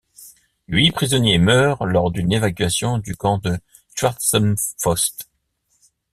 [0.67, 3.59] Huit prisonniers meurent lors d'une évacuation du camp de
[3.93, 5.29] Schwarzenpfost.